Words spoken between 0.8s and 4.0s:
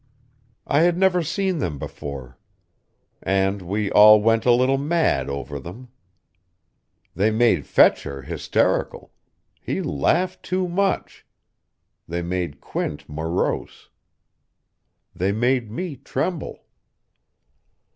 had never seen them, before. And we